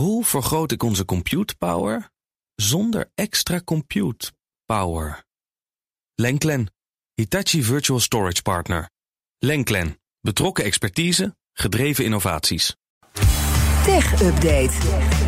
Hoe 0.00 0.24
vergroot 0.24 0.72
ik 0.72 0.82
onze 0.82 1.04
compute 1.04 1.56
power 1.56 2.10
zonder 2.54 3.10
extra 3.14 3.60
compute 3.64 4.32
power? 4.64 5.24
Lenklen, 6.14 6.72
Hitachi 7.14 7.62
Virtual 7.62 8.00
Storage 8.00 8.42
Partner. 8.42 8.90
Lenklen, 9.38 10.00
betrokken 10.20 10.64
expertise, 10.64 11.36
gedreven 11.52 12.04
innovaties. 12.04 12.76
Tech 13.84 14.22
Update. 14.22 14.72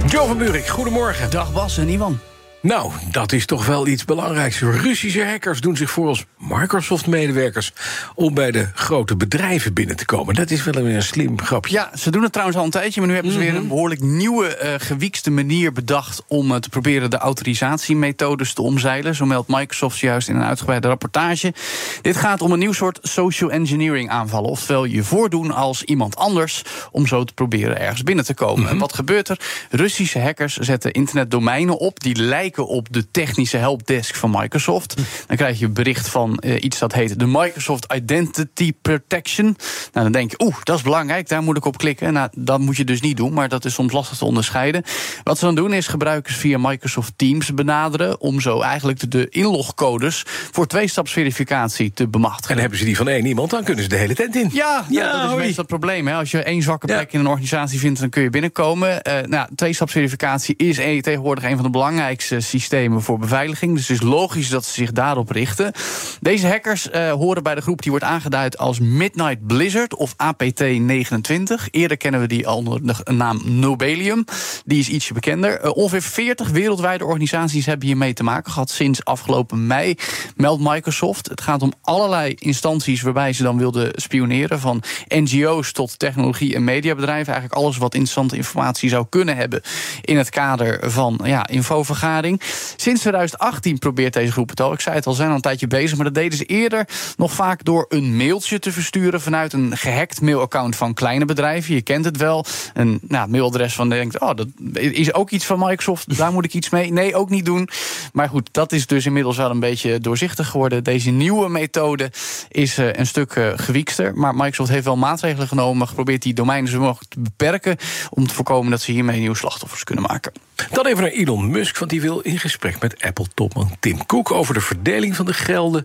Joe 0.09 0.27
van 0.27 0.39
Buurik, 0.39 0.67
goedemorgen. 0.67 1.31
Dag 1.31 1.53
Bas 1.53 1.79
en 1.79 1.89
Ivan. 1.89 2.19
Nou, 2.63 2.93
dat 3.11 3.33
is 3.33 3.47
toch 3.47 3.67
wel 3.67 3.87
iets 3.87 4.05
belangrijks. 4.05 4.61
Russische 4.61 5.25
hackers 5.25 5.61
doen 5.61 5.77
zich 5.77 5.91
voor 5.91 6.09
als 6.09 6.25
Microsoft-medewerkers... 6.39 7.73
om 8.15 8.35
bij 8.35 8.51
de 8.51 8.69
grote 8.75 9.17
bedrijven 9.17 9.75
binnen 9.75 9.97
te 9.97 10.05
komen. 10.05 10.35
Dat 10.35 10.51
is 10.51 10.65
wel 10.65 10.77
een 10.77 11.03
slim 11.03 11.41
grapje. 11.41 11.73
Ja, 11.73 11.91
ze 11.97 12.11
doen 12.11 12.23
het 12.23 12.33
trouwens 12.33 12.59
al 12.59 12.65
een 12.65 12.71
tijdje... 12.71 13.01
maar 13.01 13.09
nu 13.09 13.15
hebben 13.15 13.33
ze 13.33 13.39
weer 13.39 13.55
een 13.55 13.69
behoorlijk 13.69 14.01
nieuwe, 14.01 14.59
uh, 14.63 14.75
gewiekste 14.79 15.31
manier 15.31 15.73
bedacht... 15.73 16.23
om 16.29 16.51
uh, 16.51 16.57
te 16.57 16.69
proberen 16.69 17.11
de 17.11 17.17
autorisatiemethodes 17.17 18.53
te 18.53 18.63
omzeilen. 18.63 19.15
Zo 19.15 19.27
meldt 19.27 19.49
Microsoft 19.49 19.99
juist 19.99 20.29
in 20.29 20.37
een 20.37 20.45
uitgebreide 20.45 20.89
rapportage. 20.89 21.55
Dit 22.03 22.17
gaat 22.17 22.41
om 22.41 22.53
een 22.53 22.59
nieuw 22.59 22.73
soort 22.73 22.99
social 23.03 23.51
engineering 23.51 24.11
aanvallen. 24.11 24.51
Oftewel 24.51 24.85
je 24.85 25.05
voordoen 25.05 25.51
als 25.51 25.83
iemand 25.83 26.17
anders... 26.17 26.63
om 26.91 27.07
zo 27.07 27.25
te 27.25 27.35
proberen 27.35 27.81
ergens 27.81 28.03
binnen 28.03 28.25
te 28.25 28.35
komen. 28.35 28.69
En 28.69 28.79
wat 28.79 28.95
gebeurt 28.95 29.29
er? 29.29 29.39
Russische 29.71 30.21
hackers 30.21 30.57
zetten 30.57 30.93
internetdomeinen 30.93 31.79
op... 31.79 32.01
die 32.01 32.17
lijken 32.17 32.51
op 32.59 32.87
de 32.91 33.11
technische 33.11 33.57
helpdesk 33.57 34.15
van 34.15 34.31
Microsoft. 34.31 34.97
Dan 35.27 35.37
krijg 35.37 35.59
je 35.59 35.65
een 35.65 35.73
bericht 35.73 36.09
van 36.09 36.43
uh, 36.45 36.63
iets 36.63 36.79
dat 36.79 36.93
heet 36.93 37.19
de 37.19 37.27
Microsoft 37.27 37.93
Identity 37.95 38.73
Protection. 38.83 39.45
Nou, 39.45 39.57
dan 39.93 40.13
denk 40.13 40.31
je, 40.31 40.41
oeh, 40.45 40.57
dat 40.63 40.77
is 40.77 40.83
belangrijk, 40.83 41.29
daar 41.29 41.43
moet 41.43 41.57
ik 41.57 41.65
op 41.65 41.79
klikken. 41.79 42.13
Nou, 42.13 42.29
dat 42.37 42.61
moet 42.61 42.77
je 42.77 42.85
dus 42.85 43.01
niet 43.01 43.17
doen, 43.17 43.33
maar 43.33 43.49
dat 43.49 43.65
is 43.65 43.75
soms 43.75 43.93
lastig 43.93 44.19
te 44.19 44.25
onderscheiden. 44.25 44.83
Wat 45.23 45.39
ze 45.39 45.45
dan 45.45 45.55
doen 45.55 45.73
is 45.73 45.87
gebruikers 45.87 46.37
via 46.37 46.59
Microsoft 46.59 47.13
Teams 47.17 47.55
benaderen... 47.55 48.21
om 48.21 48.41
zo 48.41 48.61
eigenlijk 48.61 49.11
de 49.11 49.29
inlogcodes 49.29 50.23
voor 50.27 50.67
tweestapsverificatie 50.67 51.93
te 51.95 52.09
bemachtigen. 52.09 52.55
En 52.55 52.61
hebben 52.61 52.79
ze 52.79 52.85
die 52.85 52.97
van 52.97 53.09
één 53.09 53.27
iemand, 53.27 53.51
dan 53.51 53.65
kunnen 53.65 53.83
ze 53.83 53.89
de 53.89 53.97
hele 53.97 54.15
tent 54.15 54.37
in. 54.37 54.51
Ja, 54.53 54.85
ja 54.89 55.03
nou, 55.05 55.23
dat 55.23 55.31
is 55.31 55.45
meestal 55.45 55.65
het 55.65 55.67
probleem. 55.67 56.07
Hè. 56.07 56.15
Als 56.15 56.31
je 56.31 56.43
één 56.43 56.63
zwakke 56.63 56.87
plek 56.87 57.11
ja. 57.11 57.19
in 57.19 57.21
een 57.21 57.31
organisatie 57.31 57.79
vindt, 57.79 58.01
dan 58.01 58.09
kun 58.09 58.23
je 58.23 58.31
binnenkomen. 58.31 59.01
Uh, 59.09 59.15
nou, 59.27 59.49
tweestapsverificatie 59.55 60.57
is 60.57 60.77
tegenwoordig 60.77 61.45
een 61.45 61.55
van 61.55 61.65
de 61.65 61.71
belangrijkste 61.71 62.41
systemen 62.43 63.03
voor 63.03 63.19
beveiliging. 63.19 63.75
Dus 63.75 63.89
het 63.89 63.97
is 63.97 64.03
logisch 64.03 64.49
dat 64.49 64.65
ze 64.65 64.73
zich 64.73 64.93
daarop 64.93 65.31
richten. 65.31 65.73
Deze 66.21 66.47
hackers 66.47 66.89
uh, 66.91 67.13
horen 67.13 67.43
bij 67.43 67.55
de 67.55 67.61
groep 67.61 67.83
die 67.83 67.91
wordt 67.91 68.07
aangeduid 68.07 68.59
als 68.59 68.79
Midnight 68.79 69.47
Blizzard 69.47 69.95
of 69.95 70.13
APT29. 70.13 71.71
Eerder 71.71 71.97
kennen 71.97 72.21
we 72.21 72.27
die 72.27 72.51
onder 72.51 72.87
de 72.87 73.13
naam 73.13 73.41
Nobelium. 73.45 74.25
Die 74.65 74.79
is 74.79 74.89
ietsje 74.89 75.15
bekender. 75.15 75.65
Uh, 75.65 75.71
ongeveer 75.77 76.03
40 76.03 76.49
wereldwijde 76.49 77.05
organisaties 77.05 77.67
hebben 77.67 77.87
hiermee 77.87 78.13
te 78.13 78.25
maken 78.25 78.53
gehad 78.53 78.71
sinds 78.71 79.05
afgelopen 79.05 79.67
mei, 79.67 79.95
meldt 80.37 80.63
Microsoft. 80.63 81.29
Het 81.29 81.41
gaat 81.41 81.63
om 81.63 81.73
allerlei 81.83 82.35
instanties 82.39 83.03
waarbij 83.03 83.33
ze 83.33 83.43
dan 83.43 83.59
wilden 83.59 83.91
spioneren. 83.95 84.61
Van 84.61 84.83
NGO's 85.09 85.73
tot 85.73 85.99
technologie- 85.99 86.55
en 86.55 86.65
mediabedrijven. 86.65 87.33
Eigenlijk 87.33 87.63
alles 87.63 87.77
wat 87.77 87.95
interessante 87.95 88.37
informatie 88.37 88.89
zou 88.89 89.07
kunnen 89.09 89.37
hebben 89.37 89.63
in 90.01 90.17
het 90.17 90.31
kader 90.31 90.91
van 90.91 91.21
ja, 91.25 91.47
infovergadering. 91.47 92.32
Sinds 92.77 93.01
2018 93.01 93.79
probeert 93.79 94.13
deze 94.13 94.33
groep 94.33 94.49
het 94.49 94.61
al. 94.61 94.73
Ik 94.73 94.81
zei 94.81 94.95
het 94.95 95.07
al, 95.07 95.13
zijn 95.13 95.29
al 95.29 95.35
een 95.35 95.41
tijdje 95.41 95.67
bezig. 95.67 95.97
Maar 95.97 96.05
dat 96.05 96.15
deden 96.15 96.39
ze 96.39 96.45
eerder 96.45 96.89
nog 97.17 97.33
vaak 97.33 97.65
door 97.65 97.87
een 97.89 98.17
mailtje 98.17 98.59
te 98.59 98.73
versturen 98.73 99.21
vanuit 99.21 99.53
een 99.53 99.77
gehackt 99.77 100.21
mailaccount 100.21 100.77
van 100.77 100.95
kleine 100.95 101.25
bedrijven. 101.25 101.75
Je 101.75 101.83
kent 101.83 102.05
het 102.05 102.17
wel. 102.17 102.45
Een 102.75 103.01
nou, 103.09 103.29
mailadres 103.29 103.75
van 103.75 103.89
denkt, 103.89 104.21
oh, 104.21 104.35
dat 104.35 104.47
is 104.73 105.15
ook 105.15 105.31
iets 105.31 105.45
van 105.45 105.59
Microsoft. 105.59 106.17
Daar 106.17 106.33
moet 106.33 106.45
ik 106.45 106.55
iets 106.55 106.71
mee. 106.71 106.93
Nee, 106.93 107.15
ook 107.15 107.31
niet 107.31 107.45
doen. 107.45 107.69
Maar 108.13 108.29
goed, 108.29 108.49
dat 108.53 108.73
is 108.73 108.87
dus 108.87 109.07
inmiddels 109.07 109.37
wel 109.37 109.51
een 109.51 109.61
beetje 109.61 109.99
doorzichtig 109.99 110.49
geworden. 110.49 110.85
Deze 110.85 111.11
nieuwe 111.11 111.49
methode 111.49 112.11
is 112.49 112.79
uh, 112.79 112.93
een 112.93 113.07
stuk 113.07 113.35
uh, 113.35 113.53
gewiekster. 113.57 114.15
Maar 114.15 114.35
Microsoft 114.35 114.71
heeft 114.71 114.85
wel 114.85 114.97
maatregelen 114.97 115.49
genomen. 115.49 115.89
Geprobeerd 115.89 116.23
die 116.23 116.35
domeinen 116.35 116.71
zo 116.71 116.81
mogelijk 116.81 117.11
te 117.11 117.21
beperken. 117.21 117.77
Om 118.11 118.27
te 118.27 118.35
voorkomen 118.35 118.71
dat 118.71 118.81
ze 118.81 118.93
hiermee 118.93 119.19
nieuwe 119.19 119.37
slachtoffers 119.37 119.85
kunnen 119.85 120.05
maken. 120.05 120.33
Dan 120.71 120.87
even 120.87 121.03
naar 121.03 121.11
Elon 121.11 121.51
Musk, 121.51 121.79
want 121.79 121.91
die 121.91 122.01
wil 122.01 122.22
in 122.23 122.39
gesprek 122.39 122.81
met 122.81 123.03
Apple-topman 123.03 123.71
Tim 123.81 124.07
Cook 124.07 124.31
over 124.31 124.55
de 124.55 124.61
verdeling 124.61 125.17
van 125.17 125.27
de 125.27 125.33
gelden 125.33 125.85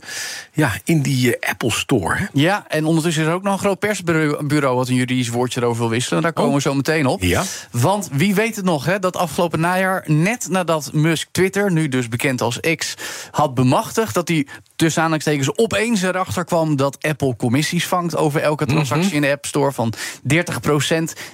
ja, 0.53 0.72
in 0.84 1.02
die 1.02 1.28
uh, 1.28 1.50
Apple 1.50 1.72
Store. 1.72 2.16
Hè? 2.16 2.25
Ja, 2.34 2.66
en 2.68 2.86
ondertussen 2.86 3.22
is 3.22 3.28
er 3.28 3.34
ook 3.34 3.44
nog 3.44 3.53
een 3.53 3.59
groot 3.59 3.80
persbureau 3.80 4.75
wat 4.75 4.88
een 4.88 4.96
juridisch 4.96 5.30
woordje 5.30 5.62
erover 5.62 5.80
wil 5.80 5.90
wisselen. 5.90 6.22
Daar 6.22 6.34
komen 6.34 6.50
oh. 6.50 6.56
we 6.56 6.62
zo 6.62 6.74
meteen 6.74 7.06
op. 7.06 7.22
Ja. 7.22 7.44
Want 7.72 8.09
wie 8.12 8.36
weet 8.36 8.56
het 8.56 8.66
nog, 8.66 8.86
hè, 8.86 9.00
dat 9.00 9.16
afgelopen 9.16 9.59
najaar, 9.59 10.03
net 10.06 10.48
nadat 10.50 10.94
Musk 10.94 11.28
Twitter, 11.31 11.72
nu 11.72 11.88
dus 11.88 12.08
bekend 12.08 12.42
als 12.42 12.59
X, 12.75 12.94
had 13.31 13.54
bemachtigd, 13.54 14.14
dat 14.14 14.28
hij 14.28 14.48
tussen 14.75 15.02
aanhalingstekens 15.02 15.58
opeens 15.58 16.02
erachter 16.02 16.46
kwam 16.46 16.75
dat 16.75 16.98
Apple 17.02 17.36
commissies 17.36 17.88
vangt 17.88 18.16
over 18.16 18.42
elke 18.42 18.66
transactie 18.66 18.98
mm 18.98 19.08
-hmm. 19.08 19.16
in 19.16 19.22
de 19.22 19.31
App 19.31 19.46
Store 19.46 19.72
van 19.72 19.94
30% 20.34 20.38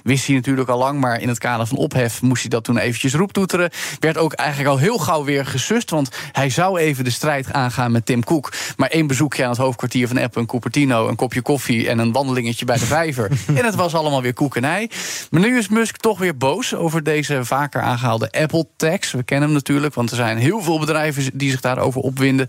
Wist 0.02 0.26
hij 0.26 0.34
natuurlijk 0.34 0.68
al 0.68 0.78
lang, 0.78 1.00
maar 1.00 1.20
in 1.20 1.28
het 1.28 1.38
kader 1.38 1.66
van 1.66 1.76
ophef 1.76 2.22
moest 2.22 2.40
hij 2.40 2.50
dat 2.50 2.64
toen 2.64 2.78
eventjes 2.78 3.14
roeptoeteren. 3.14 3.70
Werd 4.00 4.16
ook 4.16 4.32
eigenlijk 4.32 4.70
al 4.70 4.78
heel 4.78 4.93
gauw 4.98 5.24
weer 5.24 5.46
gesust, 5.46 5.90
want 5.90 6.08
hij 6.32 6.50
zou 6.50 6.78
even 6.78 7.04
de 7.04 7.10
strijd 7.10 7.52
aangaan 7.52 7.92
met 7.92 8.06
Tim 8.06 8.24
Cook. 8.24 8.52
Maar 8.76 8.88
één 8.88 9.06
bezoekje 9.06 9.42
aan 9.42 9.50
het 9.50 9.58
hoofdkwartier 9.58 10.08
van 10.08 10.18
Apple, 10.18 10.40
een 10.40 10.46
Cupertino, 10.46 11.08
een 11.08 11.16
kopje 11.16 11.42
koffie 11.42 11.88
en 11.88 11.98
een 11.98 12.12
wandelingetje 12.12 12.64
bij 12.64 12.78
de 12.78 12.86
vijver. 12.86 13.30
en 13.54 13.64
het 13.64 13.74
was 13.74 13.94
allemaal 13.94 14.22
weer 14.22 14.34
koekenij. 14.34 14.90
Maar 15.30 15.40
nu 15.40 15.58
is 15.58 15.68
Musk 15.68 15.96
toch 15.96 16.18
weer 16.18 16.36
boos 16.36 16.74
over 16.74 17.02
deze 17.02 17.44
vaker 17.44 17.80
aangehaalde 17.80 18.30
Apple-tax. 18.30 19.12
We 19.12 19.22
kennen 19.22 19.48
hem 19.48 19.56
natuurlijk, 19.56 19.94
want 19.94 20.10
er 20.10 20.16
zijn 20.16 20.38
heel 20.38 20.62
veel 20.62 20.78
bedrijven 20.78 21.30
die 21.34 21.50
zich 21.50 21.60
daarover 21.60 22.00
opwinden. 22.00 22.48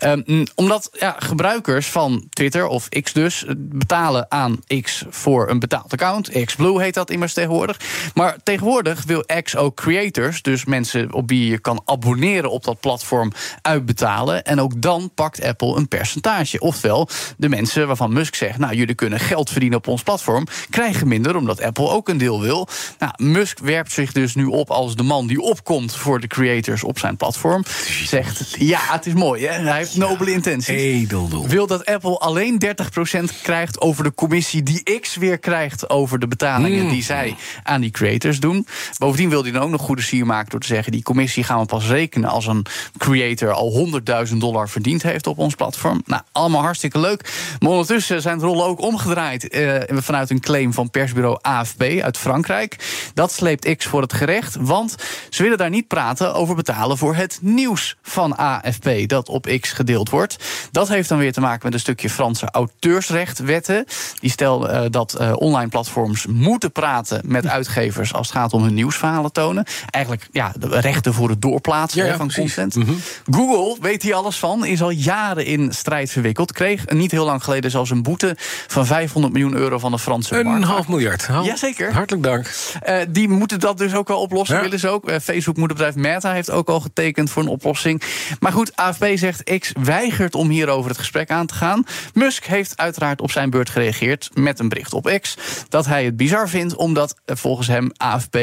Um, 0.00 0.44
omdat 0.54 0.88
ja, 0.92 1.16
gebruikers 1.18 1.86
van 1.86 2.26
Twitter, 2.30 2.66
of 2.66 2.88
X 2.88 3.12
dus, 3.12 3.44
betalen 3.56 4.26
aan 4.28 4.60
X 4.82 5.04
voor 5.08 5.50
een 5.50 5.58
betaald 5.58 5.92
account. 5.92 6.44
XBlue 6.44 6.82
heet 6.82 6.94
dat 6.94 7.10
immers 7.10 7.32
tegenwoordig. 7.32 7.80
Maar 8.14 8.36
tegenwoordig 8.42 9.04
wil 9.04 9.24
X 9.42 9.56
ook 9.56 9.76
creators, 9.76 10.42
dus 10.42 10.64
mensen 10.64 11.12
op 11.12 11.28
wie 11.28 11.50
je 11.50 11.58
kan 11.58 11.80
abonneren 11.86 12.50
op 12.50 12.64
dat 12.64 12.80
platform, 12.80 13.32
uitbetalen. 13.62 14.44
En 14.44 14.60
ook 14.60 14.82
dan 14.82 15.10
pakt 15.14 15.42
Apple 15.42 15.76
een 15.76 15.88
percentage. 15.88 16.60
Oftewel, 16.60 17.08
de 17.36 17.48
mensen 17.48 17.86
waarvan 17.86 18.12
Musk 18.12 18.34
zegt: 18.34 18.58
Nou, 18.58 18.74
jullie 18.74 18.94
kunnen 18.94 19.20
geld 19.20 19.50
verdienen 19.50 19.78
op 19.78 19.86
ons 19.88 20.02
platform, 20.02 20.46
krijgen 20.70 21.08
minder 21.08 21.36
omdat 21.36 21.62
Apple 21.62 21.88
ook 21.88 22.08
een 22.08 22.18
deel 22.18 22.40
wil. 22.40 22.68
Nou, 22.98 23.12
Musk 23.16 23.58
werpt 23.58 23.92
zich 23.92 24.12
dus 24.12 24.34
nu 24.34 24.44
op 24.44 24.70
als 24.70 24.96
de 24.96 25.02
man 25.02 25.26
die 25.26 25.40
opkomt 25.40 25.96
voor 25.96 26.20
de 26.20 26.26
creators 26.26 26.84
op 26.84 26.98
zijn 26.98 27.16
platform. 27.16 27.64
Zegt: 28.04 28.54
Ja, 28.58 28.80
het 28.82 29.06
is 29.06 29.14
mooi, 29.14 29.46
hè? 29.46 29.52
Hij 29.52 29.76
heeft 29.76 29.96
nobele 29.96 30.32
intenties. 30.32 30.76
Edeldoel. 30.76 31.46
Wil 31.48 31.66
dat 31.66 31.84
Apple 31.86 32.18
alleen 32.18 32.62
30% 32.66 33.42
krijgt 33.42 33.80
over 33.80 34.04
de 34.04 34.14
commissie 34.14 34.62
die 34.62 34.98
X 35.00 35.16
weer 35.16 35.38
krijgt 35.38 35.90
over 35.90 36.18
de 36.18 36.28
betalingen 36.28 36.84
Mm. 36.84 36.88
die 36.90 37.02
zij 37.02 37.36
aan 37.62 37.80
die 37.80 37.90
creators 37.90 38.40
doen. 38.40 38.66
Bovendien 38.98 39.28
wil 39.28 39.42
hij 39.42 39.52
dan 39.52 39.62
ook 39.62 39.70
nog 39.70 39.80
goede 39.80 40.02
sier 40.02 40.26
maken 40.26 40.50
door 40.50 40.60
te 40.60 40.66
zeggen: 40.66 40.92
die 40.92 41.02
commissie 41.02 41.44
gaan 41.44 41.60
we 41.60 41.65
pas 41.66 41.86
rekenen 41.86 42.30
als 42.30 42.46
een 42.46 42.66
creator 42.98 43.52
al 43.52 43.88
100.000 44.28 44.36
dollar 44.36 44.68
verdiend 44.68 45.02
heeft 45.02 45.26
op 45.26 45.38
ons 45.38 45.54
platform. 45.54 46.02
Nou, 46.04 46.22
allemaal 46.32 46.62
hartstikke 46.62 46.98
leuk. 46.98 47.56
Maar 47.58 47.70
ondertussen 47.70 48.22
zijn 48.22 48.38
de 48.38 48.44
rollen 48.44 48.66
ook 48.66 48.80
omgedraaid 48.80 49.48
eh, 49.48 49.82
vanuit 49.88 50.30
een 50.30 50.40
claim 50.40 50.72
van 50.72 50.90
persbureau 50.90 51.38
AFP 51.40 51.82
uit 51.82 52.18
Frankrijk. 52.18 52.76
Dat 53.14 53.32
sleept 53.32 53.76
X 53.76 53.86
voor 53.86 54.02
het 54.02 54.12
gerecht, 54.12 54.56
want 54.60 54.94
ze 55.30 55.42
willen 55.42 55.58
daar 55.58 55.70
niet 55.70 55.88
praten 55.88 56.34
over 56.34 56.54
betalen 56.54 56.98
voor 56.98 57.14
het 57.14 57.38
nieuws 57.42 57.96
van 58.02 58.36
AFP 58.36 58.90
dat 59.06 59.28
op 59.28 59.58
X 59.60 59.72
gedeeld 59.72 60.10
wordt. 60.10 60.36
Dat 60.70 60.88
heeft 60.88 61.08
dan 61.08 61.18
weer 61.18 61.32
te 61.32 61.40
maken 61.40 61.60
met 61.62 61.74
een 61.74 61.80
stukje 61.80 62.10
Franse 62.10 62.50
auteursrechtwetten. 62.50 63.84
Die 64.20 64.30
stelt 64.30 64.64
uh, 64.64 64.82
dat 64.90 65.16
uh, 65.20 65.32
online 65.36 65.68
platforms 65.68 66.26
moeten 66.26 66.72
praten 66.72 67.20
met 67.24 67.46
uitgevers 67.46 68.12
als 68.12 68.28
het 68.28 68.36
gaat 68.36 68.52
om 68.52 68.62
hun 68.62 68.74
nieuwsverhalen 68.74 69.32
tonen. 69.32 69.64
Eigenlijk 69.90 70.28
ja, 70.32 70.52
de 70.58 70.80
rechten 70.80 71.14
voor 71.14 71.28
het 71.28 71.42
doorplaatsen 71.62 72.02
Ja, 72.04 72.10
ja, 72.10 72.16
van 72.16 72.26
precies. 72.26 72.54
content. 72.54 72.74
Mhm. 72.86 72.96
Google 73.30 73.76
weet 73.80 74.02
hier 74.02 74.14
alles 74.14 74.38
van, 74.38 74.64
is 74.66 74.82
al 74.82 74.90
jaren 74.90 75.44
in 75.44 75.72
strijd 75.72 76.10
verwikkeld. 76.10 76.52
Kreeg 76.52 76.86
niet 76.88 77.10
heel 77.10 77.24
lang 77.24 77.44
geleden 77.44 77.70
zelfs 77.70 77.90
een 77.90 78.02
boete 78.02 78.34
van 78.66 78.86
500 78.86 79.32
miljoen 79.32 79.54
euro 79.54 79.78
van 79.78 79.90
de 79.90 79.98
Franse 79.98 80.36
Een 80.38 80.46
markt. 80.46 80.64
half 80.64 80.88
miljard. 80.88 81.26
Hou- 81.26 81.44
Jazeker. 81.46 81.92
Hartelijk 81.92 82.24
dank. 82.24 82.50
Eh, 82.82 82.98
die 83.08 83.28
moeten 83.28 83.60
dat 83.60 83.78
dus 83.78 83.94
ook 83.94 84.08
wel 84.08 84.20
oplossen, 84.20 84.56
Ja. 84.56 84.62
willen 84.62 84.78
ze 84.78 84.88
ook. 84.88 85.08
Eh, 85.08 85.16
Facebook 85.22 85.56
moederbedrijf 85.56 85.94
Meta 85.94 86.32
heeft 86.32 86.50
ook 86.50 86.68
al 86.68 86.80
getekend 86.80 87.30
voor 87.30 87.42
een 87.42 87.48
oplossing. 87.48 88.02
Maar 88.40 88.52
goed, 88.52 88.76
AFP 88.76 89.06
zegt 89.14 89.58
X 89.58 89.72
weigert 89.80 90.34
om 90.34 90.48
hierover 90.48 90.88
het 90.90 90.98
gesprek 90.98 91.30
aan 91.30 91.46
te 91.46 91.54
gaan. 91.54 91.84
Musk 92.14 92.44
heeft 92.44 92.76
uiteraard 92.76 93.20
op 93.20 93.30
zijn 93.30 93.50
beurt 93.50 93.70
gereageerd 93.70 94.30
met 94.34 94.58
een 94.58 94.68
bericht 94.68 94.92
op 94.92 95.18
X... 95.20 95.36
dat 95.68 95.86
hij 95.86 96.04
het 96.04 96.16
bizar 96.16 96.48
vindt 96.48 96.74
omdat 96.76 97.14
eh, 97.24 97.36
volgens 97.36 97.66
hem 97.66 97.90
AFP 97.96 98.36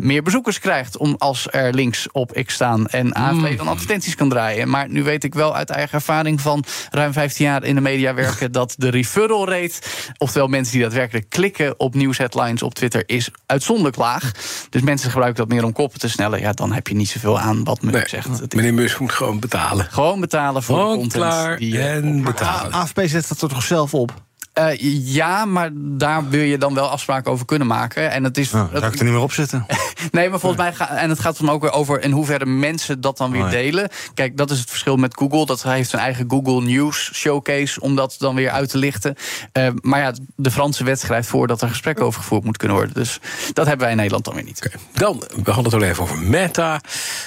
meer 0.00 0.22
bezoekers 0.22 0.58
krijgt. 0.58 0.68
krijgt 0.70 0.96
om 0.96 1.14
als 1.18 1.46
er 1.50 1.74
links 1.74 2.08
op 2.12 2.32
X 2.44 2.54
staan 2.54 2.86
en 2.86 3.12
AFP 3.12 3.56
dan 3.56 3.68
advertenties 3.68 4.14
kan 4.14 4.28
draaien. 4.28 4.68
Maar 4.68 4.88
nu 4.88 5.02
weet 5.02 5.24
ik 5.24 5.34
wel 5.34 5.54
uit 5.54 5.70
eigen 5.70 5.94
ervaring 5.94 6.40
van 6.40 6.64
ruim 6.90 7.12
15 7.12 7.44
jaar 7.44 7.64
in 7.64 7.74
de 7.74 7.80
media 7.80 8.14
werken 8.14 8.52
dat 8.60 8.74
de 8.78 8.88
referral 8.88 9.48
rate, 9.48 9.74
oftewel 10.18 10.46
mensen 10.48 10.72
die 10.72 10.82
daadwerkelijk 10.82 11.28
klikken 11.28 11.74
op 11.80 11.94
nieuwsheadlines 11.94 12.62
op 12.62 12.74
Twitter, 12.74 13.02
is 13.06 13.30
uitzonderlijk 13.46 13.96
laag. 13.96 14.32
Dus 14.70 14.82
mensen 14.82 15.10
gebruiken 15.10 15.38
dat 15.46 15.52
meer 15.54 15.64
om 15.64 15.72
koppen 15.72 15.98
te 16.00 16.08
snellen. 16.08 16.40
Ja, 16.40 16.52
dan 16.52 16.72
heb 16.72 16.88
je 16.88 16.94
niet 16.94 17.08
zoveel 17.08 17.38
aan 17.40 17.64
wat 17.64 17.82
Musk 17.82 17.94
Nee, 17.96 18.22
zegt. 18.22 18.54
Meneer 18.54 18.74
Musk 18.74 18.98
moet 19.00 19.12
gewoon 19.12 19.38
betalen. 19.40 19.86
gewoon 19.90 20.20
betalen 20.20 20.62
voor 20.62 20.74
de 20.76 20.80
Gewoon 20.82 20.96
content. 20.96 21.22
klaar 21.22 21.56
die 21.58 21.72
je 21.72 21.82
en 21.82 22.22
betalen. 22.22 22.72
AFP 22.72 23.00
zet 23.04 23.28
dat 23.28 23.42
er 23.42 23.48
toch 23.48 23.62
zelf 23.62 23.94
op? 23.94 24.14
Eh, 24.52 24.66
ja, 25.14 25.44
maar 25.44 25.70
daar 25.74 26.28
wil 26.28 26.40
je 26.42 26.58
dan 26.58 26.74
wel 26.74 26.88
afspraken 26.88 27.32
over 27.32 27.46
kunnen 27.46 27.66
maken. 27.66 28.10
En 28.10 28.24
het 28.24 28.38
is. 28.38 28.50
Nou, 28.50 28.68
het- 28.70 28.78
zou 28.80 28.92
ik 28.92 28.98
er 28.98 29.04
niet 29.04 29.12
meer 29.14 29.22
op 29.22 29.32
zitten? 29.32 29.66
nee, 30.10 30.28
maar 30.30 30.40
volgens 30.40 30.62
mij 30.62 30.72
gaat. 30.74 30.90
En 30.90 31.08
het 31.08 31.20
gaat 31.20 31.38
dan 31.40 31.50
ook 31.50 31.62
weer 31.62 31.72
over 31.72 32.02
in 32.02 32.10
hoeverre 32.10 32.46
mensen 32.46 33.00
dat 33.00 33.16
dan 33.16 33.30
weer 33.30 33.40
Oh 33.44 33.46
ja. 33.50 33.52
delen. 33.56 33.88
Kijk, 34.14 34.36
dat 34.36 34.50
is 34.50 34.58
het 34.58 34.68
verschil 34.68 34.96
met 34.96 35.16
Google. 35.16 35.46
Dat 35.46 35.62
heeft 35.62 35.90
zijn 35.90 36.02
eigen 36.02 36.24
Google 36.28 36.60
News 36.62 37.10
showcase 37.14 37.80
om 37.80 37.96
dat 37.96 38.14
dan 38.18 38.34
weer 38.34 38.50
uit 38.50 38.68
te 38.70 38.78
lichten. 38.78 39.14
Eh, 39.52 39.68
maar 39.80 40.00
ja, 40.00 40.12
de 40.36 40.50
Franse 40.50 40.84
wet 40.84 41.00
schrijft 41.00 41.28
voor 41.28 41.46
dat 41.46 41.62
er 41.62 41.68
gesprekken 41.68 42.04
over 42.04 42.20
gevoerd 42.20 42.44
moet 42.44 42.56
kunnen 42.56 42.76
worden. 42.76 42.94
Dus 42.94 43.18
dat 43.52 43.64
hebben 43.66 43.82
wij 43.82 43.90
in 43.90 43.96
Nederland 43.96 44.24
dan 44.24 44.34
weer 44.34 44.44
niet. 44.44 44.62
Oké, 44.66 44.76
Dan, 44.92 45.22
we 45.44 45.50
hadden 45.50 45.72
het 45.72 45.82
al 45.82 45.88
even 45.88 46.02
over 46.02 46.18
Meta. 46.18 46.80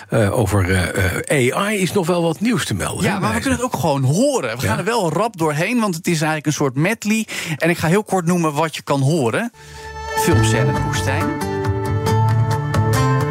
Eh, 0.10 0.38
over 0.40 0.92
AI 1.28 1.78
is 1.78 1.92
nog 1.94 2.08
wel 2.08 2.22
wat 2.22 2.40
nieuws 2.40 2.66
te 2.66 2.74
melden. 2.74 3.04
Ja, 3.06 3.14
hè, 3.14 3.20
maar 3.20 3.34
we 3.34 3.40
kunnen 3.40 3.60
het 3.60 3.66
ook 3.74 3.80
gewoon 3.80 4.04
horen. 4.04 4.58
We 4.60 4.66
gaan 4.68 4.78
er 4.78 4.84
wel 4.84 5.12
rap 5.14 5.38
doorheen, 5.38 5.80
want 5.80 5.96
het 5.96 6.06
is 6.08 6.14
eigenlijk 6.18 6.46
een 6.46 6.54
soort 6.54 6.76
medley. 6.76 7.12
En 7.58 7.70
ik 7.70 7.78
ga 7.78 7.88
heel 7.88 8.04
kort 8.04 8.26
noemen 8.26 8.54
wat 8.54 8.76
je 8.76 8.82
kan 8.82 9.02
horen. 9.02 9.52
Filmscène 10.18 10.82
woestijn. 10.86 11.26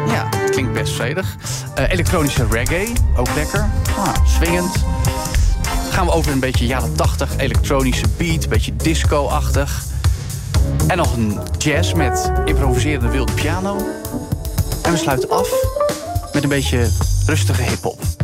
Ja, 0.07 0.29
klinkt 0.49 0.73
best 0.73 0.93
vredig. 0.93 1.35
Eh, 1.75 1.91
elektronische 1.91 2.47
reggae, 2.49 2.93
ook 3.17 3.35
lekker. 3.35 3.69
Ah, 3.97 4.15
swingend. 4.25 4.85
Gaan 5.89 6.05
we 6.05 6.11
over 6.11 6.31
een 6.31 6.39
beetje 6.39 6.65
jaren 6.65 6.95
80 6.95 7.37
elektronische 7.37 8.05
beat, 8.17 8.43
een 8.43 8.49
beetje 8.49 8.75
disco-achtig. 8.75 9.83
En 10.87 10.97
nog 10.97 11.15
een 11.15 11.39
jazz 11.57 11.93
met 11.93 12.31
improviserende 12.45 13.09
wilde 13.09 13.33
piano. 13.33 13.77
En 14.83 14.91
we 14.91 14.97
sluiten 14.97 15.29
af 15.29 15.49
met 16.33 16.43
een 16.43 16.49
beetje 16.49 16.89
rustige 17.25 17.61
hip-hop. 17.61 18.22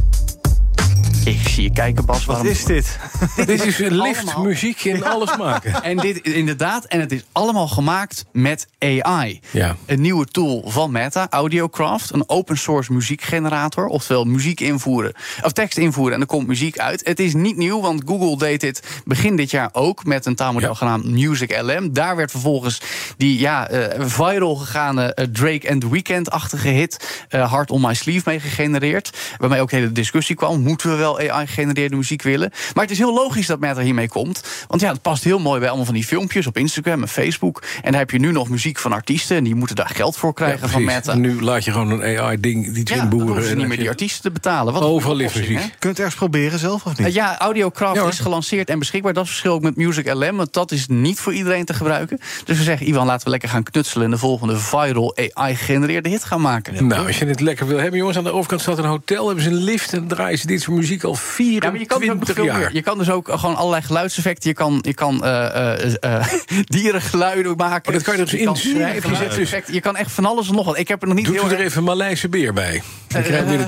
Ik 1.29 1.47
zie 1.47 1.63
je 1.63 1.71
kijken, 1.71 2.05
Bas. 2.05 2.17
Wat 2.25 2.35
waarom- 2.35 2.47
is 2.47 2.65
dit? 2.65 2.99
Dit 3.45 3.65
is 3.65 3.79
een 3.79 3.95
lift 3.95 4.23
allemaal- 4.23 4.43
muziek 4.43 4.83
in 4.83 5.05
alles 5.05 5.37
maken. 5.37 5.83
En 5.83 5.97
dit 5.97 6.17
inderdaad, 6.17 6.85
en 6.85 6.99
het 6.99 7.11
is 7.11 7.23
allemaal 7.31 7.67
gemaakt 7.67 8.25
met 8.31 8.67
AI. 8.79 9.39
Ja. 9.51 9.75
Een 9.85 10.01
nieuwe 10.01 10.25
tool 10.25 10.63
van 10.65 10.91
Meta, 10.91 11.27
Audiocraft, 11.29 12.13
een 12.13 12.29
open 12.29 12.57
source 12.57 12.93
muziekgenerator, 12.93 13.85
oftewel 13.85 14.23
muziek 14.25 14.59
invoeren, 14.59 15.13
of 15.43 15.51
tekst 15.51 15.77
invoeren 15.77 16.13
en 16.15 16.21
er 16.21 16.27
komt 16.27 16.47
muziek 16.47 16.79
uit. 16.79 17.01
Het 17.05 17.19
is 17.19 17.33
niet 17.33 17.57
nieuw, 17.57 17.81
want 17.81 18.01
Google 18.05 18.37
deed 18.37 18.61
dit 18.61 19.01
begin 19.05 19.35
dit 19.35 19.51
jaar 19.51 19.69
ook 19.71 20.05
met 20.05 20.25
een 20.25 20.35
taalmodel 20.35 20.69
Ja. 20.69 20.75
genaamd 20.75 21.05
Music 21.05 21.61
LM. 21.61 21.93
Daar 21.93 22.15
werd 22.15 22.31
vervolgens 22.31 22.81
die 23.17 23.39
ja, 23.39 23.67
eh, 23.69 24.05
viral 24.05 24.55
gegaane 24.55 25.13
eh, 25.13 25.25
Drake 25.31 25.69
and 25.71 25.81
the 25.81 25.89
Weeknd-achtige 25.89 26.67
hit 26.67 27.25
eh, 27.29 27.51
Hard 27.51 27.71
on 27.71 27.81
My 27.81 27.93
Sleeve 27.93 28.29
mee 28.29 28.39
gegenereerd. 28.39 29.17
Waarmee 29.37 29.61
ook 29.61 29.69
de 29.69 29.75
hele 29.75 29.91
discussie 29.91 30.35
kwam: 30.35 30.61
moeten 30.61 30.89
we 30.89 30.95
wel 30.95 31.19
AI-gegenereerde 31.19 31.95
muziek 31.95 32.21
willen? 32.21 32.51
Maar 32.74 32.83
het 32.83 32.92
is 32.94 32.98
heel 32.98 33.13
logisch 33.13 33.48
dat 33.48 33.60
Meta 33.60 33.81
hiermee 33.81 34.07
komt. 34.10 34.44
Want 34.68 34.81
ja, 34.81 34.92
het 34.92 35.01
past 35.01 35.24
heel 35.24 35.39
mooi 35.39 35.60
bij 35.60 35.68
allemaal 35.68 35.86
van 35.86 35.94
die 35.94 36.06
filmpjes 36.06 36.48
op 36.48 36.57
Instagram 36.57 37.01
en 37.01 37.07
Facebook. 37.07 37.63
En 37.81 37.92
dan 37.92 38.00
heb 38.00 38.12
je 38.12 38.19
nu 38.19 38.31
nog 38.31 38.50
muziek 38.50 38.80
van 38.80 38.94
artiesten 38.94 39.38
en 39.38 39.44
die 39.44 39.56
moeten 39.56 39.75
daar 39.75 39.92
geld 39.94 40.18
voor 40.18 40.33
krijgen 40.33 40.60
Ja, 40.62 40.68
van. 40.68 40.83
Meta. 40.83 41.12
En 41.12 41.21
nu 41.21 41.42
laat 41.42 41.63
je 41.66 41.71
gewoon 41.71 41.89
een 42.01 42.18
AI-ding 42.19 42.75
iets 42.77 42.92
ja, 42.92 42.95
dan 42.95 43.04
inboeren. 43.04 43.27
hoeven 43.27 43.44
ze 43.45 43.51
en 43.51 43.57
niet 43.57 43.68
meer 43.68 43.77
die 43.77 43.89
artiesten 43.89 44.21
te 44.21 44.31
betalen. 44.31 44.74
Wat 44.74 44.83
Overal 44.83 45.16
ligt 45.16 45.36
muziek. 45.36 45.57
hè? 45.57 45.66
Kunt 45.80 45.95
u 45.98 45.98
ergens 46.01 46.16
proberen 46.19 46.60
zelf 46.60 46.86
of 46.86 46.98
niet? 46.98 47.13
Ja, 47.13 47.39
Audiocraft 47.39 47.95
Ja, 47.95 48.07
is 48.07 48.19
gelanceerd 48.19 48.69
en 48.69 48.80
beschikbaar. 48.80 49.13
Dat 49.13 49.27
verschil 49.27 49.54
ook 49.54 49.62
met 49.62 49.75
Music 49.75 50.13
LM, 50.13 50.36
want 50.36 50.54
dat 50.54 50.72
is 50.72 50.86
niet 50.88 51.19
voor 51.19 51.33
iedereen 51.33 51.65
te 51.65 51.74
gebruiken. 51.74 52.19
Dus 52.45 52.57
we 52.57 52.63
zeggen, 52.63 52.88
Ivan, 52.89 53.06
laten 53.06 53.24
we 53.25 53.30
lekker 53.30 53.50
gaan 53.50 53.63
knutselen... 53.63 54.06
en 54.06 54.12
de 54.12 54.18
volgende 54.18 54.57
viral 54.57 55.18
AI-gegenereerde 55.33 56.10
hit 56.10 56.24
gaan 56.24 56.42
maken. 56.42 56.88
Nou, 56.88 57.07
als 57.07 57.19
je 57.19 57.25
het 57.25 57.39
lekker 57.39 57.68
wil 57.68 57.77
hebben, 57.77 58.00
jongens, 58.00 58.18
aan 58.18 58.24
de 58.24 58.31
overkant 58.33 58.62
staat 58.62 58.77
een 58.77 58.86
hotel, 58.86 59.25
hebben 59.25 59.44
ze 59.44 59.50
een 59.50 59.56
lift 59.63 59.94
en 59.94 60.07
draaien 60.07 60.38
ze 60.38 60.48
dit 60.48 60.62
soort 60.62 60.77
muziek 60.77 61.04
al 61.09 61.17
Ja, 61.38 61.69
maar 61.71 61.79
je 61.79 61.85
kan 61.85 62.00
dus 62.00 62.09
ook 62.09 62.15
nog 62.15 62.25
24 62.25 62.35
veel 62.35 62.44
jaar. 62.45 62.57
meer. 62.59 62.69
Je 62.73 62.81
kan 62.81 62.97
dus 62.97 63.09
ook 63.09 63.29
gewoon 63.31 63.56
allerlei 63.56 63.83
geluidseffecten. 63.83 64.50
Je 64.50 64.56
kan, 64.56 64.79
je 64.81 64.94
kan 64.94 65.23
eh, 65.23 65.73
eh, 65.83 65.95
eh, 66.00 66.27
dierengeluiden 66.75 67.56
maken. 67.57 67.88
Oh, 67.88 67.94
dat 67.94 68.03
kan 68.03 68.17
je 68.17 68.25
dus 68.25 68.44
kan 68.44 68.56
inschrijven. 68.56 69.09
Je 69.09 69.15
zet 69.15 69.35
dus-. 69.35 69.73
Je 69.75 69.81
kan 69.81 69.95
echt 69.95 70.11
van 70.11 70.25
alles 70.25 70.50
en 70.50 70.56
nog 70.56 70.65
wat. 70.65 70.77
Ik 70.77 70.88
heb 70.88 71.01
er 71.01 71.07
nog 71.07 71.15
niet 71.17 71.25
Doet 71.25 71.35
heel 71.35 71.44
u 71.44 71.47
er 71.47 71.53
erg- 71.57 71.65
even 71.65 71.77
een 71.77 71.83
Maleise 71.83 72.29
beer 72.29 72.53
bij? 72.53 72.81
Dan 73.07 73.21
krijg 73.23 73.51
je 73.51 73.57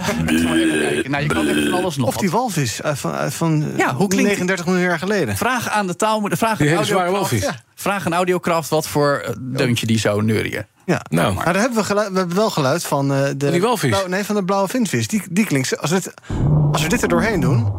kijken. 0.85 1.11
Nou, 1.11 1.23
je 1.23 1.29
kan 1.29 1.47
echt 1.47 1.69
van 1.69 1.73
alles 1.79 1.97
nog 1.97 2.07
Of 2.07 2.17
die 2.17 2.31
walvis 2.31 2.79
van, 2.83 3.31
van 3.31 3.71
Ja, 3.77 3.93
hoe 3.95 4.07
klinkt- 4.07 4.27
39 4.27 4.65
miljoen 4.65 4.83
jaar 4.83 4.99
geleden. 4.99 5.37
Vraag 5.37 5.69
aan 5.69 5.87
de 5.87 5.95
taal. 5.95 6.27
Vraag 6.31 6.57
Die 6.57 6.67
aan 6.67 6.73
hele 6.73 6.85
zware 6.85 7.11
walvis. 7.11 7.41
Ja. 7.41 7.55
Vraag 7.81 8.05
aan 8.05 8.13
Audiocraft 8.13 8.69
wat 8.69 8.87
voor 8.87 9.17
eh, 9.25 9.33
deuntje 9.39 9.85
die 9.85 9.99
zo 9.99 10.21
neurien. 10.21 10.65
Ja. 10.85 11.01
Nou, 11.09 11.33
Maar 11.33 11.45
daar 11.45 11.55
hebben 11.61 11.77
we, 11.77 11.83
geluid, 11.83 12.11
we 12.11 12.17
hebben 12.17 12.35
wel 12.35 12.49
geluid 12.49 12.83
van 12.83 13.13
eh, 13.13 13.23
de, 13.37 13.51
die 13.51 13.61
walvis? 13.61 13.89
blauwe- 13.89 14.09
nee, 14.09 14.23
van 14.25 14.35
de 14.35 14.43
blauwe 14.43 14.67
vinvis. 14.67 15.07
Die, 15.07 15.21
die 15.29 15.45
klinkt. 15.45 15.77
Als 15.81 15.89
we, 15.91 15.95
dit, 16.01 16.13
als 16.71 16.81
we 16.81 16.87
dit 16.89 17.01
er 17.01 17.07
doorheen 17.07 17.39
doen. 17.39 17.71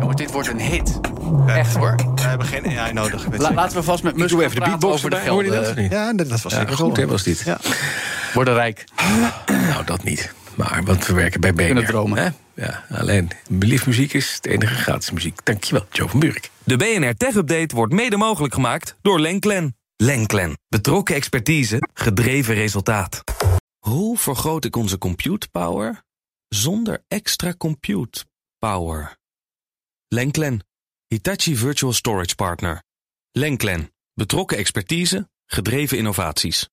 Jongens, 0.00 0.16
dit 0.16 0.32
wordt 0.32 0.48
een 0.48 0.60
hit. 0.60 1.00
Echt 1.46 1.74
hoor. 1.76 1.94
We 2.14 2.20
hebben 2.22 2.46
geen 2.46 2.78
AI 2.78 2.92
nodig. 2.92 3.26
La- 3.36 3.52
laten 3.54 3.76
we 3.76 3.82
vast 3.82 4.02
met 4.02 4.16
Musk 4.16 4.28
doe 4.30 4.42
even 4.44 4.54
de 4.54 4.60
beatbox 4.60 4.94
over 4.94 5.10
de. 5.10 5.28
Hoor 5.28 5.44
je 5.44 5.50
dat 5.50 5.64
gelden. 5.64 5.82
niet? 5.82 5.92
Ja, 5.92 6.12
dat, 6.12 6.28
was 6.28 6.42
Ja, 6.42 6.58
zeker 6.58 6.76
goed, 6.76 6.96
hè, 6.96 7.06
was 7.06 7.22
dit. 7.22 7.40
Ja. 7.44 7.58
Worden 8.34 8.54
rijk. 8.54 8.84
Nou, 9.46 9.84
dat 9.84 10.02
niet. 10.02 10.32
Maar, 10.56 10.82
want 10.84 11.06
we 11.06 11.14
werken 11.14 11.40
bij 11.40 11.54
BNR. 11.54 11.64
kunnen 11.64 11.84
dromen. 11.84 12.18
Hè? 12.18 12.28
Ja, 12.62 12.84
alleen 12.90 13.30
belief 13.50 13.86
muziek 13.86 14.12
is 14.12 14.34
het 14.34 14.46
enige 14.46 14.74
gratis 14.74 15.10
muziek. 15.10 15.44
Dankjewel, 15.44 15.86
Joe 15.90 16.08
van 16.08 16.20
Buurik. 16.20 16.50
De 16.64 16.76
BNR 16.76 17.14
Tech 17.14 17.34
Update 17.34 17.74
wordt 17.74 17.92
mede 17.92 18.16
mogelijk 18.16 18.54
gemaakt 18.54 18.96
door 19.02 19.20
Lenklen. 19.20 19.76
Lenklen. 19.96 20.58
Betrokken 20.68 21.14
expertise, 21.14 21.88
gedreven 21.94 22.54
resultaat. 22.54 23.22
Hoe 23.78 24.18
vergroot 24.18 24.64
ik 24.64 24.76
onze 24.76 24.98
compute 24.98 25.48
power 25.48 26.02
zonder 26.48 27.04
extra 27.08 27.54
compute 27.58 28.24
power? 28.58 29.16
Lenklen. 30.08 30.66
Hitachi 31.06 31.56
Virtual 31.56 31.92
Storage 31.92 32.34
Partner. 32.34 32.82
Lenklen. 33.32 33.90
Betrokken 34.14 34.56
expertise, 34.56 35.28
gedreven 35.46 35.98
innovaties. 35.98 36.68